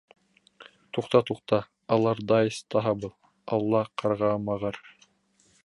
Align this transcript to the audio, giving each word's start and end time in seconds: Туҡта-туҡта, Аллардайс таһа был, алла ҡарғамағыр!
Туҡта-туҡта, 0.97 1.59
Аллардайс 1.97 2.57
таһа 2.77 2.95
был, 3.03 3.13
алла 3.59 3.83
ҡарғамағыр! 4.03 4.81